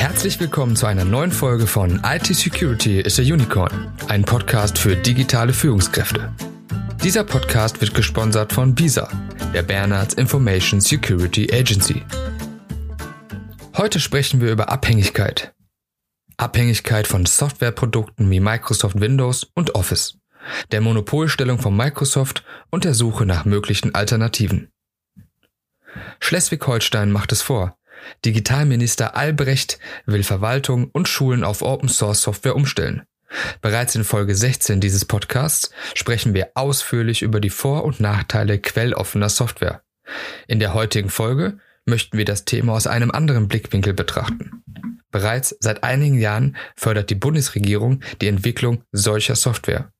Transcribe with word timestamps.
Herzlich 0.00 0.40
willkommen 0.40 0.76
zu 0.76 0.86
einer 0.86 1.04
neuen 1.04 1.30
Folge 1.30 1.66
von 1.66 2.00
IT 2.02 2.24
Security 2.24 3.00
is 3.00 3.18
a 3.18 3.22
Unicorn, 3.22 3.92
ein 4.08 4.24
Podcast 4.24 4.78
für 4.78 4.96
digitale 4.96 5.52
Führungskräfte. 5.52 6.34
Dieser 7.04 7.22
Podcast 7.22 7.82
wird 7.82 7.92
gesponsert 7.92 8.54
von 8.54 8.74
BISA, 8.74 9.10
der 9.52 9.62
Bernards 9.62 10.14
Information 10.14 10.80
Security 10.80 11.52
Agency. 11.52 12.02
Heute 13.76 14.00
sprechen 14.00 14.40
wir 14.40 14.50
über 14.50 14.70
Abhängigkeit. 14.70 15.52
Abhängigkeit 16.38 17.06
von 17.06 17.26
Softwareprodukten 17.26 18.30
wie 18.30 18.40
Microsoft 18.40 18.98
Windows 19.02 19.50
und 19.54 19.74
Office, 19.74 20.16
der 20.72 20.80
Monopolstellung 20.80 21.58
von 21.58 21.76
Microsoft 21.76 22.42
und 22.70 22.84
der 22.84 22.94
Suche 22.94 23.26
nach 23.26 23.44
möglichen 23.44 23.94
Alternativen. 23.94 24.70
Schleswig-Holstein 26.20 27.12
macht 27.12 27.32
es 27.32 27.42
vor. 27.42 27.76
Digitalminister 28.24 29.16
Albrecht 29.16 29.78
will 30.06 30.22
Verwaltung 30.22 30.90
und 30.92 31.08
Schulen 31.08 31.44
auf 31.44 31.62
Open 31.62 31.88
Source 31.88 32.22
Software 32.22 32.56
umstellen. 32.56 33.02
Bereits 33.60 33.94
in 33.94 34.04
Folge 34.04 34.34
16 34.34 34.80
dieses 34.80 35.04
Podcasts 35.04 35.70
sprechen 35.94 36.34
wir 36.34 36.50
ausführlich 36.54 37.22
über 37.22 37.40
die 37.40 37.50
Vor- 37.50 37.84
und 37.84 38.00
Nachteile 38.00 38.58
quelloffener 38.58 39.28
Software. 39.28 39.82
In 40.48 40.58
der 40.58 40.74
heutigen 40.74 41.10
Folge 41.10 41.58
möchten 41.86 42.18
wir 42.18 42.24
das 42.24 42.44
Thema 42.44 42.74
aus 42.74 42.86
einem 42.86 43.10
anderen 43.10 43.48
Blickwinkel 43.48 43.94
betrachten. 43.94 44.62
Bereits 45.10 45.56
seit 45.60 45.82
einigen 45.82 46.18
Jahren 46.18 46.56
fördert 46.76 47.10
die 47.10 47.16
Bundesregierung 47.16 48.00
die 48.20 48.28
Entwicklung 48.28 48.84
solcher 48.92 49.36
Software. 49.36 49.92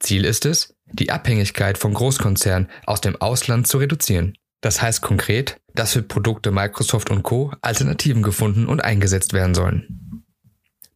Ziel 0.00 0.24
ist 0.24 0.44
es, 0.44 0.74
die 0.86 1.10
Abhängigkeit 1.10 1.78
von 1.78 1.94
Großkonzernen 1.94 2.68
aus 2.84 3.00
dem 3.00 3.16
Ausland 3.20 3.66
zu 3.66 3.78
reduzieren. 3.78 4.36
Das 4.60 4.82
heißt 4.82 5.02
konkret, 5.02 5.60
dass 5.74 5.92
für 5.92 6.02
Produkte 6.02 6.50
Microsoft 6.50 7.10
und 7.10 7.22
Co. 7.22 7.52
Alternativen 7.60 8.22
gefunden 8.22 8.66
und 8.66 8.82
eingesetzt 8.82 9.32
werden 9.32 9.54
sollen. 9.54 10.24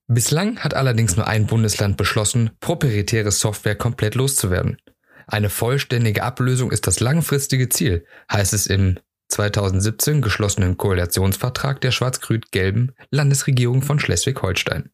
Bislang 0.07 0.59
hat 0.61 0.73
allerdings 0.73 1.17
nur 1.17 1.27
ein 1.27 1.47
Bundesland 1.47 1.98
beschlossen, 1.98 2.51
proprietäre 2.61 3.31
Software 3.31 3.77
komplett 3.77 4.15
loszuwerden. 4.15 4.79
Eine 5.27 5.51
vollständige 5.51 6.23
Ablösung 6.23 6.73
ist 6.73 6.87
das 6.87 7.01
langfristige 7.01 7.69
Ziel, 7.69 8.07
heißt 8.33 8.55
es 8.55 8.67
im 8.67 8.98
2017 9.29 10.23
geschlossenen 10.23 10.79
Koalitionsvertrag 10.79 11.83
der 11.83 11.91
schwarz-grün-gelben 11.91 12.92
Landesregierung 13.11 13.83
von 13.83 14.01
Schleswig-Holstein. 14.01 14.91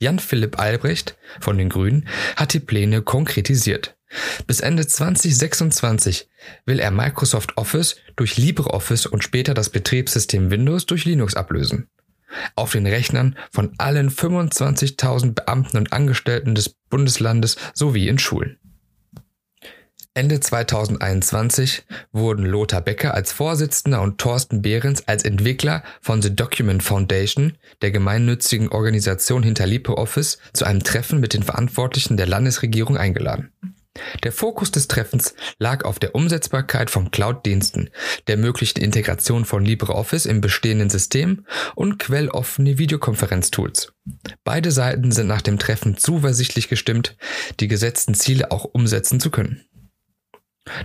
Jan 0.00 0.20
Philipp 0.20 0.60
Albrecht 0.60 1.18
von 1.40 1.58
den 1.58 1.68
Grünen 1.68 2.06
hat 2.36 2.52
die 2.52 2.60
Pläne 2.60 3.02
konkretisiert. 3.02 3.97
Bis 4.46 4.60
Ende 4.60 4.86
2026 4.86 6.28
will 6.64 6.80
er 6.80 6.90
Microsoft 6.90 7.56
Office 7.56 7.96
durch 8.16 8.36
LibreOffice 8.36 9.06
und 9.06 9.22
später 9.22 9.54
das 9.54 9.70
Betriebssystem 9.70 10.50
Windows 10.50 10.86
durch 10.86 11.04
Linux 11.04 11.34
ablösen. 11.34 11.88
Auf 12.54 12.72
den 12.72 12.86
Rechnern 12.86 13.36
von 13.50 13.74
allen 13.78 14.10
25.000 14.10 15.34
Beamten 15.34 15.76
und 15.76 15.92
Angestellten 15.92 16.54
des 16.54 16.70
Bundeslandes 16.90 17.56
sowie 17.74 18.08
in 18.08 18.18
Schulen. 18.18 18.58
Ende 20.18 20.40
2021 20.40 21.84
wurden 22.10 22.44
Lothar 22.44 22.80
Becker 22.80 23.14
als 23.14 23.30
Vorsitzender 23.30 24.02
und 24.02 24.18
Thorsten 24.18 24.62
Behrens 24.62 25.06
als 25.06 25.22
Entwickler 25.22 25.84
von 26.00 26.22
The 26.22 26.34
Document 26.34 26.82
Foundation, 26.82 27.56
der 27.82 27.92
gemeinnützigen 27.92 28.68
Organisation 28.70 29.44
hinter 29.44 29.66
LibreOffice, 29.66 30.38
zu 30.52 30.64
einem 30.64 30.82
Treffen 30.82 31.20
mit 31.20 31.34
den 31.34 31.44
Verantwortlichen 31.44 32.16
der 32.16 32.26
Landesregierung 32.26 32.96
eingeladen. 32.96 33.52
Der 34.22 34.32
Fokus 34.32 34.70
des 34.70 34.88
Treffens 34.88 35.34
lag 35.58 35.84
auf 35.84 35.98
der 35.98 36.14
Umsetzbarkeit 36.14 36.90
von 36.90 37.10
Cloud-Diensten, 37.10 37.90
der 38.26 38.36
möglichen 38.36 38.80
Integration 38.80 39.44
von 39.44 39.64
LibreOffice 39.64 40.26
im 40.26 40.40
bestehenden 40.40 40.90
System 40.90 41.46
und 41.74 41.98
quelloffene 41.98 42.78
Videokonferenztools. 42.78 43.92
Beide 44.44 44.70
Seiten 44.70 45.12
sind 45.12 45.26
nach 45.26 45.42
dem 45.42 45.58
Treffen 45.58 45.96
zuversichtlich 45.96 46.68
gestimmt, 46.68 47.16
die 47.60 47.68
gesetzten 47.68 48.14
Ziele 48.14 48.50
auch 48.50 48.64
umsetzen 48.64 49.20
zu 49.20 49.30
können. 49.30 49.64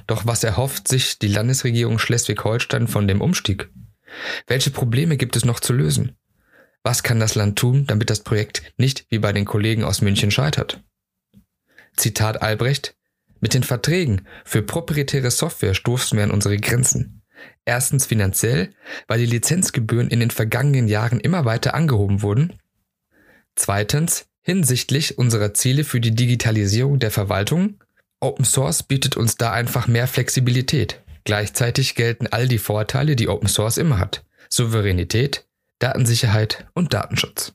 Doch 0.07 0.25
was 0.25 0.43
erhofft 0.43 0.87
sich 0.87 1.19
die 1.19 1.27
Landesregierung 1.27 1.99
Schleswig-Holstein 1.99 2.87
von 2.87 3.07
dem 3.07 3.21
Umstieg? 3.21 3.69
Welche 4.47 4.69
Probleme 4.69 5.17
gibt 5.17 5.35
es 5.35 5.45
noch 5.45 5.59
zu 5.59 5.73
lösen? 5.73 6.15
Was 6.83 7.03
kann 7.03 7.19
das 7.19 7.35
Land 7.35 7.57
tun, 7.57 7.85
damit 7.87 8.09
das 8.09 8.21
Projekt 8.21 8.73
nicht 8.77 9.05
wie 9.09 9.19
bei 9.19 9.31
den 9.31 9.45
Kollegen 9.45 9.83
aus 9.83 10.01
München 10.01 10.31
scheitert? 10.31 10.83
Zitat 11.95 12.41
Albrecht, 12.41 12.95
mit 13.43 13.53
den 13.53 13.63
Verträgen 13.63 14.25
für 14.45 14.61
proprietäre 14.61 15.29
Software 15.29 15.73
stoßen 15.73 16.17
wir 16.17 16.23
an 16.23 16.31
unsere 16.31 16.55
Grenzen. 16.55 17.23
Erstens 17.65 18.05
finanziell, 18.05 18.69
weil 19.07 19.19
die 19.19 19.25
Lizenzgebühren 19.25 20.07
in 20.07 20.21
den 20.21 20.31
vergangenen 20.31 20.87
Jahren 20.87 21.19
immer 21.19 21.43
weiter 21.43 21.73
angehoben 21.73 22.21
wurden. 22.21 22.53
Zweitens 23.55 24.27
hinsichtlich 24.43 25.17
unserer 25.17 25.53
Ziele 25.53 25.83
für 25.83 25.99
die 25.99 26.15
Digitalisierung 26.15 26.99
der 26.99 27.11
Verwaltung. 27.11 27.83
Open 28.21 28.45
Source 28.45 28.81
bietet 28.81 29.17
uns 29.17 29.35
da 29.35 29.51
einfach 29.51 29.87
mehr 29.87 30.07
Flexibilität. 30.07 31.01
Gleichzeitig 31.25 31.95
gelten 31.95 32.27
all 32.27 32.47
die 32.47 32.59
Vorteile, 32.59 33.17
die 33.17 33.27
Open 33.27 33.49
Source 33.49 33.77
immer 33.77 33.99
hat. 33.99 34.23
Souveränität, 34.47 35.45
Datensicherheit 35.79 36.65
und 36.75 36.93
Datenschutz. 36.93 37.53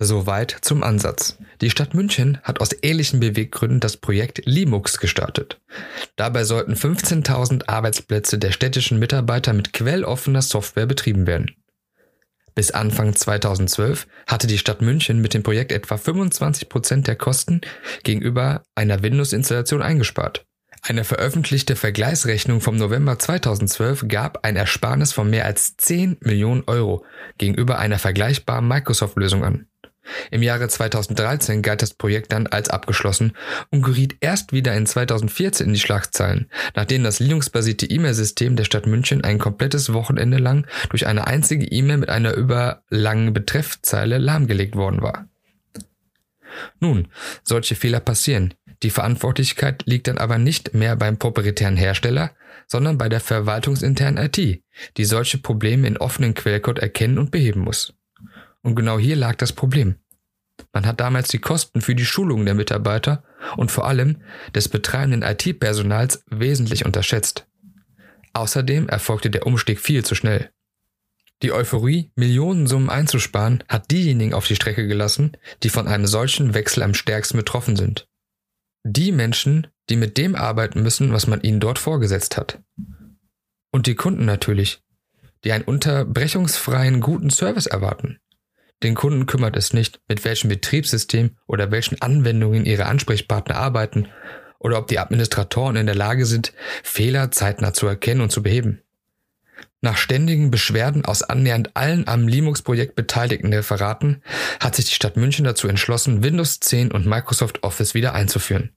Soweit 0.00 0.56
zum 0.60 0.84
Ansatz. 0.84 1.38
Die 1.60 1.70
Stadt 1.70 1.92
München 1.92 2.38
hat 2.44 2.60
aus 2.60 2.70
ähnlichen 2.82 3.18
Beweggründen 3.18 3.80
das 3.80 3.96
Projekt 3.96 4.42
Limux 4.46 4.98
gestartet. 4.98 5.60
Dabei 6.14 6.44
sollten 6.44 6.74
15.000 6.74 7.68
Arbeitsplätze 7.68 8.38
der 8.38 8.52
städtischen 8.52 9.00
Mitarbeiter 9.00 9.52
mit 9.52 9.72
quelloffener 9.72 10.42
Software 10.42 10.86
betrieben 10.86 11.26
werden. 11.26 11.50
Bis 12.54 12.70
Anfang 12.70 13.14
2012 13.14 14.06
hatte 14.28 14.46
die 14.46 14.58
Stadt 14.58 14.82
München 14.82 15.20
mit 15.20 15.34
dem 15.34 15.42
Projekt 15.42 15.72
etwa 15.72 15.96
25 15.96 16.68
Prozent 16.68 17.08
der 17.08 17.16
Kosten 17.16 17.60
gegenüber 18.04 18.62
einer 18.76 19.02
Windows-Installation 19.02 19.82
eingespart. 19.82 20.44
Eine 20.82 21.02
veröffentlichte 21.02 21.74
Vergleichsrechnung 21.74 22.60
vom 22.60 22.76
November 22.76 23.18
2012 23.18 24.06
gab 24.06 24.44
ein 24.44 24.54
Ersparnis 24.54 25.12
von 25.12 25.28
mehr 25.28 25.44
als 25.44 25.76
10 25.76 26.18
Millionen 26.20 26.62
Euro 26.66 27.04
gegenüber 27.36 27.78
einer 27.78 27.98
vergleichbaren 27.98 28.66
Microsoft-Lösung 28.68 29.44
an. 29.44 29.66
Im 30.30 30.42
Jahre 30.42 30.68
2013 30.68 31.62
galt 31.62 31.82
das 31.82 31.94
Projekt 31.94 32.32
dann 32.32 32.46
als 32.46 32.68
abgeschlossen 32.70 33.32
und 33.70 33.82
geriet 33.82 34.16
erst 34.20 34.52
wieder 34.52 34.74
in 34.74 34.86
2014 34.86 35.66
in 35.66 35.74
die 35.74 35.80
Schlagzeilen, 35.80 36.50
nachdem 36.74 37.04
das 37.04 37.20
Linux-basierte 37.20 37.86
E-Mail-System 37.86 38.56
der 38.56 38.64
Stadt 38.64 38.86
München 38.86 39.24
ein 39.24 39.38
komplettes 39.38 39.92
Wochenende 39.92 40.38
lang 40.38 40.66
durch 40.90 41.06
eine 41.06 41.26
einzige 41.26 41.66
E-Mail 41.66 41.98
mit 41.98 42.08
einer 42.08 42.34
überlangen 42.34 43.32
Betreffzeile 43.32 44.18
lahmgelegt 44.18 44.76
worden 44.76 45.02
war. 45.02 45.28
Nun, 46.80 47.08
solche 47.42 47.74
Fehler 47.74 48.00
passieren. 48.00 48.54
Die 48.82 48.90
Verantwortlichkeit 48.90 49.82
liegt 49.86 50.06
dann 50.06 50.18
aber 50.18 50.38
nicht 50.38 50.74
mehr 50.74 50.96
beim 50.96 51.18
proprietären 51.18 51.76
Hersteller, 51.76 52.30
sondern 52.66 52.98
bei 52.98 53.08
der 53.08 53.20
verwaltungsinternen 53.20 54.24
IT, 54.24 54.62
die 54.96 55.04
solche 55.04 55.38
Probleme 55.38 55.88
in 55.88 55.96
offenen 55.96 56.34
Quellcode 56.34 56.78
erkennen 56.78 57.18
und 57.18 57.30
beheben 57.30 57.60
muss. 57.60 57.94
Und 58.62 58.74
genau 58.74 58.98
hier 58.98 59.16
lag 59.16 59.36
das 59.36 59.52
Problem. 59.52 59.96
Man 60.72 60.86
hat 60.86 61.00
damals 61.00 61.28
die 61.28 61.38
Kosten 61.38 61.80
für 61.80 61.94
die 61.94 62.04
Schulung 62.04 62.44
der 62.44 62.54
Mitarbeiter 62.54 63.22
und 63.56 63.70
vor 63.70 63.86
allem 63.86 64.22
des 64.54 64.68
betreibenden 64.68 65.22
IT-Personals 65.22 66.24
wesentlich 66.30 66.84
unterschätzt. 66.84 67.46
Außerdem 68.32 68.88
erfolgte 68.88 69.30
der 69.30 69.46
Umstieg 69.46 69.80
viel 69.80 70.04
zu 70.04 70.14
schnell. 70.14 70.50
Die 71.42 71.52
Euphorie, 71.52 72.10
Millionensummen 72.16 72.90
einzusparen, 72.90 73.62
hat 73.68 73.90
diejenigen 73.92 74.34
auf 74.34 74.46
die 74.46 74.56
Strecke 74.56 74.88
gelassen, 74.88 75.36
die 75.62 75.68
von 75.68 75.86
einem 75.86 76.06
solchen 76.06 76.52
Wechsel 76.52 76.82
am 76.82 76.94
stärksten 76.94 77.36
betroffen 77.36 77.76
sind. 77.76 78.08
Die 78.84 79.12
Menschen, 79.12 79.68
die 79.88 79.96
mit 79.96 80.18
dem 80.18 80.34
arbeiten 80.34 80.82
müssen, 80.82 81.12
was 81.12 81.26
man 81.26 81.40
ihnen 81.42 81.60
dort 81.60 81.78
vorgesetzt 81.78 82.36
hat. 82.36 82.60
Und 83.70 83.86
die 83.86 83.94
Kunden 83.94 84.24
natürlich, 84.24 84.82
die 85.44 85.52
einen 85.52 85.64
unterbrechungsfreien 85.64 87.00
guten 87.00 87.30
Service 87.30 87.66
erwarten. 87.66 88.18
Den 88.82 88.94
Kunden 88.94 89.26
kümmert 89.26 89.56
es 89.56 89.72
nicht, 89.72 90.00
mit 90.08 90.24
welchem 90.24 90.48
Betriebssystem 90.48 91.36
oder 91.46 91.70
welchen 91.70 92.00
Anwendungen 92.00 92.64
ihre 92.64 92.86
Ansprechpartner 92.86 93.56
arbeiten 93.56 94.08
oder 94.60 94.78
ob 94.78 94.86
die 94.86 94.98
Administratoren 94.98 95.76
in 95.76 95.86
der 95.86 95.94
Lage 95.94 96.26
sind, 96.26 96.52
Fehler 96.82 97.30
zeitnah 97.30 97.72
zu 97.72 97.86
erkennen 97.86 98.20
und 98.20 98.30
zu 98.30 98.42
beheben. 98.42 98.82
Nach 99.80 99.96
ständigen 99.96 100.50
Beschwerden 100.50 101.04
aus 101.04 101.22
annähernd 101.22 101.76
allen 101.76 102.08
am 102.08 102.26
Linux-Projekt 102.26 102.96
beteiligten 102.96 103.52
Referaten 103.52 104.22
hat 104.58 104.74
sich 104.74 104.86
die 104.86 104.94
Stadt 104.94 105.16
München 105.16 105.44
dazu 105.44 105.68
entschlossen, 105.68 106.24
Windows 106.24 106.58
10 106.58 106.90
und 106.90 107.06
Microsoft 107.06 107.62
Office 107.62 107.94
wieder 107.94 108.12
einzuführen. 108.12 108.70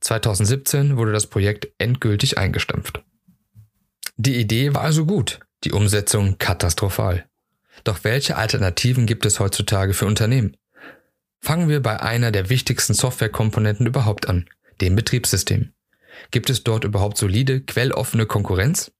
2017 0.00 0.96
wurde 0.96 1.12
das 1.12 1.26
Projekt 1.26 1.68
endgültig 1.78 2.38
eingestampft. 2.38 3.02
Die 4.16 4.36
Idee 4.36 4.72
war 4.72 4.82
also 4.82 5.04
gut, 5.04 5.40
die 5.64 5.72
Umsetzung 5.72 6.38
katastrophal. 6.38 7.26
Doch 7.84 8.04
welche 8.04 8.36
Alternativen 8.36 9.06
gibt 9.06 9.26
es 9.26 9.40
heutzutage 9.40 9.94
für 9.94 10.06
Unternehmen? 10.06 10.56
Fangen 11.40 11.68
wir 11.68 11.80
bei 11.80 12.00
einer 12.00 12.32
der 12.32 12.48
wichtigsten 12.48 12.94
Softwarekomponenten 12.94 13.86
überhaupt 13.86 14.28
an, 14.28 14.48
dem 14.80 14.96
Betriebssystem. 14.96 15.72
Gibt 16.30 16.50
es 16.50 16.64
dort 16.64 16.84
überhaupt 16.84 17.18
solide, 17.18 17.60
quelloffene 17.60 18.26
Konkurrenz? 18.26 18.92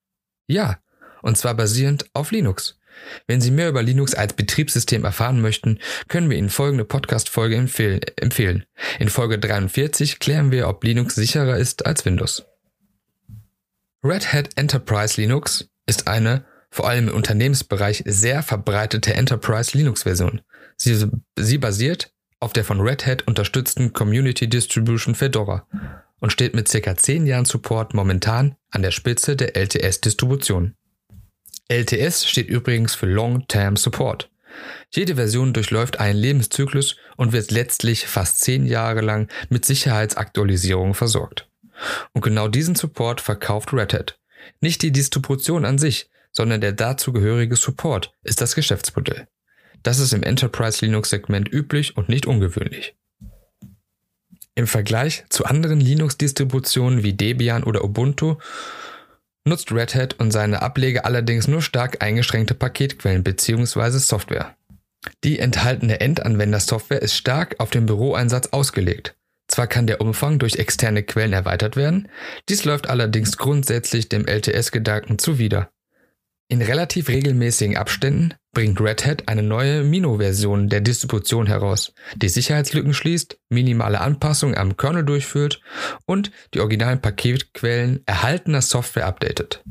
Ja, 0.47 0.79
und 1.23 1.37
zwar 1.37 1.55
basierend 1.55 2.07
auf 2.13 2.31
Linux. 2.31 2.79
Wenn 3.27 3.41
Sie 3.41 3.51
mehr 3.51 3.69
über 3.69 3.83
Linux 3.83 4.15
als 4.15 4.35
Betriebssystem 4.35 5.05
erfahren 5.05 5.41
möchten, 5.41 5.81
können 6.09 6.31
wir 6.31 6.39
Ihnen 6.39 6.51
folgende 6.51 6.85
Podcast-Folge 6.85 7.57
empfehlen. 7.57 8.65
In 8.99 9.09
Folge 9.09 9.39
43 9.39 10.19
klären 10.19 10.51
wir, 10.51 10.69
ob 10.69 10.85
Linux 10.85 11.15
sicherer 11.15 11.57
ist 11.57 11.85
als 11.85 12.05
Windows. 12.05 12.45
Red 14.03 14.33
Hat 14.33 14.51
Enterprise 14.57 15.21
Linux 15.21 15.69
ist 15.87 16.07
eine, 16.07 16.45
vor 16.77 16.87
allem 16.87 17.09
im 17.09 17.15
Unternehmensbereich, 17.15 18.03
sehr 18.05 18.43
verbreitete 18.43 19.15
Enterprise 19.15 19.75
Linux-Version. 19.75 20.43
Sie, 20.77 21.07
sie 21.35 21.57
basiert 21.57 22.13
auf 22.39 22.53
der 22.53 22.65
von 22.65 22.83
Red 22.83 23.07
Hat 23.07 23.27
unterstützten 23.27 23.95
Community 23.95 24.47
Distribution 24.47 25.15
Fedora 25.15 25.67
und 26.21 26.35
steht 26.35 26.55
mit 26.55 26.71
ca. 26.71 26.95
10 26.95 27.27
Jahren 27.27 27.47
Support 27.47 27.95
momentan 27.95 28.57
an 28.71 28.83
der 28.83 28.91
Spitze 28.91 29.37
der 29.37 29.57
LTS-Distribution. 29.57 30.75
LTS 31.69 32.29
steht 32.29 32.49
übrigens 32.49 32.95
für 32.95 33.07
Long-Term 33.07 33.77
Support. 33.77 34.31
Jede 34.91 35.15
Version 35.15 35.55
durchläuft 35.55 35.99
einen 35.99 36.19
Lebenszyklus 36.19 36.97
und 37.17 37.33
wird 37.33 37.53
letztlich 37.53 38.07
fast 38.07 38.43
10 38.43 38.67
Jahre 38.67 39.01
lang 39.01 39.31
mit 39.49 39.65
Sicherheitsaktualisierung 39.65 40.93
versorgt. 40.93 41.49
Und 42.13 42.21
genau 42.21 42.49
diesen 42.49 42.75
Support 42.75 43.23
verkauft 43.23 43.73
Red 43.73 43.95
Hat. 43.95 44.19
Nicht 44.61 44.83
die 44.83 44.93
Distribution 44.93 45.65
an 45.65 45.79
sich, 45.79 46.11
sondern 46.37 46.61
der 46.61 46.73
dazugehörige 46.73 47.57
Support 47.57 48.13
ist 48.23 48.43
das 48.43 48.55
Geschäftsmodell. 48.55 49.27
Das 49.83 49.99
ist 49.99 50.13
im 50.13 50.23
Enterprise 50.23 50.85
Linux 50.85 51.11
Segment 51.11 51.51
üblich 51.51 51.97
und 51.97 52.09
nicht 52.11 52.27
ungewöhnlich. 52.27 52.95
Im 54.55 54.67
Vergleich 54.67 55.25
zu 55.31 55.45
anderen 55.45 55.81
Linux-Distributionen 55.81 57.03
wie 57.03 57.15
Debian 57.15 57.65
oder 57.65 57.85
Ubuntu 57.85 58.37
nutzt 59.45 59.73
Red 59.73 59.95
Hat 59.95 60.19
und 60.19 60.31
seine 60.31 60.61
Ableger 60.61 61.05
allerdings 61.05 61.49
nur 61.49 61.63
stark 61.63 62.03
eingeschränkte 62.03 62.55
Paketquellen 62.55 63.23
bzw. 63.23 63.99
Software. 63.99 64.57
Die 65.25 65.39
enthaltene 65.39 66.01
Endanwendersoftware 66.01 67.01
ist 67.01 67.15
stark 67.15 67.57
auf 67.59 67.71
den 67.71 67.87
Büroeinsatz 67.87 68.49
ausgelegt. 68.49 69.15
Zwar 69.49 69.69
kann 69.69 69.87
der 69.87 70.01
Umfang 70.01 70.39
durch 70.39 70.57
externe 70.57 71.03
Quellen 71.03 71.33
erweitert 71.33 71.77
werden, 71.77 72.09
dies 72.49 72.65
läuft 72.65 72.89
allerdings 72.89 73.37
grundsätzlich 73.37 74.09
dem 74.09 74.27
LTS-Gedanken 74.27 75.19
zuwider. 75.19 75.71
In 76.49 76.63
relativ 76.63 77.09
regelmäßigen 77.09 77.77
Abständen 77.77 78.35
bringt 78.53 78.81
Red 78.81 79.05
Hat 79.05 79.29
eine 79.29 79.43
neue 79.43 79.83
Mino-Version 79.83 80.69
der 80.69 80.81
Distribution 80.81 81.47
heraus, 81.47 81.93
die 82.15 82.29
Sicherheitslücken 82.29 82.95
schließt, 82.95 83.39
minimale 83.49 84.01
Anpassungen 84.01 84.57
am 84.57 84.77
Kernel 84.77 85.05
durchführt 85.05 85.61
und 86.07 86.31
die 86.55 86.61
originalen 86.61 87.03
Paketquellen 87.03 88.03
erhaltener 88.07 88.63
Software 88.63 89.07
updatet. 89.07 89.65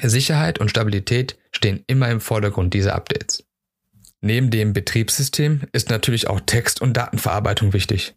Sicherheit 0.00 0.58
und 0.58 0.70
Stabilität 0.70 1.38
stehen 1.50 1.84
immer 1.86 2.08
im 2.08 2.22
Vordergrund 2.22 2.72
dieser 2.72 2.94
Updates. 2.94 3.44
Neben 4.22 4.50
dem 4.50 4.72
Betriebssystem 4.72 5.62
ist 5.72 5.90
natürlich 5.90 6.26
auch 6.28 6.40
Text- 6.40 6.80
und 6.80 6.96
Datenverarbeitung 6.96 7.74
wichtig. 7.74 8.14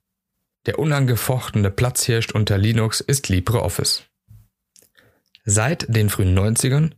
Der 0.66 0.80
unangefochtene 0.80 1.72
Platzhirsch 1.72 2.32
unter 2.32 2.58
Linux 2.58 3.02
ist 3.02 3.28
LibreOffice. 3.28 4.04
Seit 5.44 5.94
den 5.94 6.10
frühen 6.10 6.38
90ern 6.38 6.92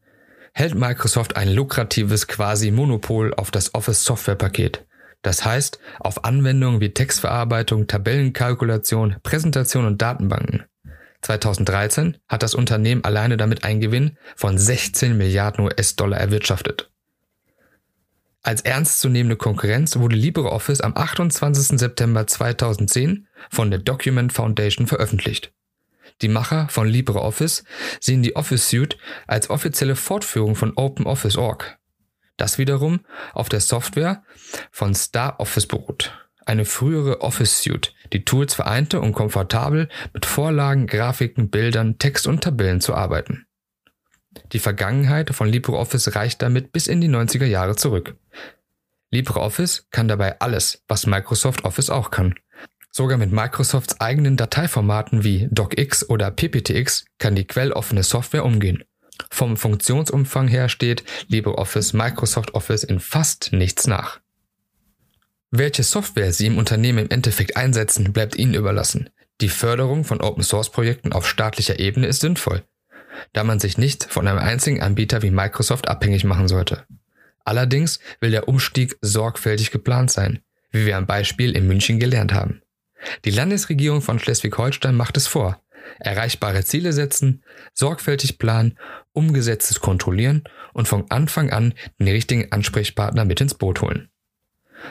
hält 0.57 0.73
Microsoft 0.73 1.37
ein 1.37 1.53
lukratives 1.53 2.25
Quasi-Monopol 2.25 3.31
auf 3.35 3.51
das 3.51 3.75
Office-Software-Paket. 3.75 4.87
Das 5.21 5.45
heißt, 5.45 5.77
auf 5.99 6.25
Anwendungen 6.25 6.81
wie 6.81 6.95
Textverarbeitung, 6.95 7.85
Tabellenkalkulation, 7.85 9.17
Präsentation 9.21 9.85
und 9.85 10.01
Datenbanken. 10.01 10.63
2013 11.21 12.17
hat 12.27 12.41
das 12.41 12.55
Unternehmen 12.55 13.03
alleine 13.03 13.37
damit 13.37 13.63
einen 13.63 13.81
Gewinn 13.81 14.17
von 14.35 14.57
16 14.57 15.15
Milliarden 15.15 15.63
US-Dollar 15.63 16.17
erwirtschaftet. 16.17 16.89
Als 18.41 18.61
ernstzunehmende 18.61 19.35
Konkurrenz 19.35 19.95
wurde 19.99 20.15
LibreOffice 20.15 20.81
am 20.81 20.97
28. 20.97 21.77
September 21.77 22.25
2010 22.25 23.27
von 23.51 23.69
der 23.69 23.79
Document 23.79 24.33
Foundation 24.33 24.87
veröffentlicht. 24.87 25.53
Die 26.21 26.27
Macher 26.27 26.67
von 26.69 26.87
LibreOffice 26.87 27.63
sehen 27.99 28.23
die 28.23 28.35
Office 28.35 28.69
Suite 28.69 28.97
als 29.27 29.49
offizielle 29.49 29.95
Fortführung 29.95 30.55
von 30.55 30.73
OpenOffice.org. 30.75 31.77
Das 32.37 32.57
wiederum 32.57 33.01
auf 33.33 33.49
der 33.49 33.61
Software 33.61 34.23
von 34.71 34.93
Star 34.95 35.39
Office 35.39 35.67
beruht. 35.67 36.13
Eine 36.45 36.65
frühere 36.65 37.21
Office 37.21 37.61
Suite, 37.61 37.93
die 38.13 38.23
Tools 38.23 38.53
vereinte, 38.53 39.01
um 39.01 39.11
komfortabel 39.11 39.89
mit 40.13 40.25
Vorlagen, 40.25 40.87
Grafiken, 40.87 41.49
Bildern, 41.49 41.97
Text 41.97 42.25
und 42.25 42.41
Tabellen 42.41 42.79
zu 42.79 42.95
arbeiten. 42.95 43.45
Die 44.53 44.59
Vergangenheit 44.59 45.35
von 45.35 45.49
LibreOffice 45.49 46.15
reicht 46.15 46.41
damit 46.41 46.71
bis 46.71 46.87
in 46.87 47.01
die 47.01 47.09
90er 47.09 47.45
Jahre 47.45 47.75
zurück. 47.75 48.15
LibreOffice 49.11 49.87
kann 49.89 50.07
dabei 50.07 50.39
alles, 50.39 50.83
was 50.87 51.07
Microsoft 51.07 51.65
Office 51.65 51.89
auch 51.89 52.11
kann. 52.11 52.35
Sogar 52.97 53.19
mit 53.19 53.31
Microsofts 53.31 54.01
eigenen 54.01 54.37
Dateiformaten 54.37 55.23
wie 55.23 55.47
DocX 55.51 56.09
oder 56.09 56.31
PPTX 56.31 57.05
kann 57.19 57.35
die 57.35 57.45
quelloffene 57.45 58.01
Software 58.01 58.43
umgehen. 58.43 58.85
Vom 59.29 59.55
Funktionsumfang 59.55 60.47
her 60.47 60.67
steht 60.67 61.03
LibreOffice 61.27 61.93
Microsoft 61.93 62.55
Office 62.55 62.83
in 62.83 62.99
fast 62.99 63.53
nichts 63.53 63.85
nach. 63.85 64.19
Welche 65.51 65.83
Software 65.83 66.33
Sie 66.33 66.47
im 66.47 66.57
Unternehmen 66.57 66.97
im 66.97 67.11
Endeffekt 67.11 67.55
einsetzen, 67.55 68.13
bleibt 68.13 68.35
Ihnen 68.35 68.55
überlassen. 68.55 69.11
Die 69.41 69.49
Förderung 69.49 70.03
von 70.03 70.19
Open 70.19 70.41
Source 70.41 70.71
Projekten 70.71 71.13
auf 71.13 71.29
staatlicher 71.29 71.77
Ebene 71.77 72.07
ist 72.07 72.21
sinnvoll, 72.21 72.63
da 73.31 73.43
man 73.43 73.59
sich 73.59 73.77
nicht 73.77 74.05
von 74.05 74.27
einem 74.27 74.39
einzigen 74.39 74.81
Anbieter 74.81 75.21
wie 75.21 75.29
Microsoft 75.29 75.87
abhängig 75.87 76.23
machen 76.23 76.47
sollte. 76.47 76.87
Allerdings 77.45 77.99
will 78.21 78.31
der 78.31 78.47
Umstieg 78.47 78.97
sorgfältig 79.01 79.69
geplant 79.69 80.09
sein, 80.09 80.39
wie 80.71 80.87
wir 80.87 80.97
am 80.97 81.05
Beispiel 81.05 81.55
in 81.55 81.67
München 81.67 81.99
gelernt 81.99 82.33
haben. 82.33 82.63
Die 83.25 83.31
Landesregierung 83.31 84.01
von 84.01 84.19
Schleswig-Holstein 84.19 84.95
macht 84.95 85.17
es 85.17 85.27
vor. 85.27 85.61
Erreichbare 85.99 86.63
Ziele 86.63 86.93
setzen, 86.93 87.43
sorgfältig 87.73 88.37
planen, 88.39 88.77
umgesetztes 89.13 89.79
kontrollieren 89.79 90.43
und 90.73 90.87
von 90.87 91.09
Anfang 91.09 91.49
an 91.49 91.73
den 91.99 92.07
richtigen 92.07 92.51
Ansprechpartner 92.51 93.25
mit 93.25 93.41
ins 93.41 93.53
Boot 93.53 93.81
holen. 93.81 94.09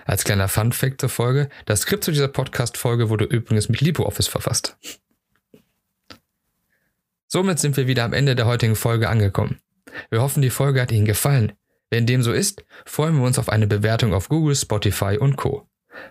Als 0.05 0.25
kleiner 0.25 0.49
Fun-Fact 0.49 1.01
zur 1.01 1.11
Folge, 1.11 1.49
das 1.65 1.83
Skript 1.83 2.05
zu 2.05 2.11
dieser 2.11 2.29
Podcast-Folge 2.29 3.09
wurde 3.09 3.25
übrigens 3.25 3.69
mit 3.69 3.81
LibreOffice 3.81 4.29
verfasst. 4.29 4.77
Somit 7.29 7.59
sind 7.59 7.77
wir 7.77 7.87
wieder 7.87 8.05
am 8.05 8.13
Ende 8.13 8.35
der 8.37 8.47
heutigen 8.47 8.77
Folge 8.77 9.09
angekommen. 9.09 9.61
Wir 10.11 10.21
hoffen, 10.21 10.43
die 10.43 10.51
Folge 10.51 10.81
hat 10.81 10.93
Ihnen 10.93 11.07
gefallen. 11.07 11.53
Wenn 11.91 12.07
dem 12.07 12.23
so 12.23 12.33
ist, 12.33 12.65
freuen 12.85 13.17
wir 13.17 13.25
uns 13.25 13.39
auf 13.39 13.49
eine 13.49 13.67
Bewertung 13.67 14.13
auf 14.13 14.29
Google, 14.29 14.57
Spotify 14.57 15.19
und 15.19 15.37
Co. 15.37 15.69